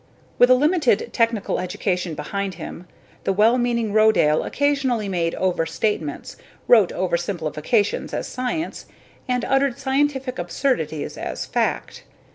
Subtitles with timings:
[0.39, 2.87] With a limited technical education behind him,
[3.23, 8.87] the well meaning Rodale occasionally made overstatements, wrote oversimplification as science,
[9.27, 12.01] and uttered scientific absurdities as fact.